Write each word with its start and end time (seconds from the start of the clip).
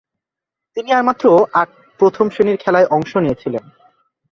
তিনি 0.77 0.89
আর 0.91 1.03
মাত্র 1.03 1.25
আটট 1.53 1.77
প্রথম-শ্রেণীর 1.99 2.57
খেলায় 2.57 2.87
অংশ 2.91 3.11
নিয়েছিলেন। 3.17 3.63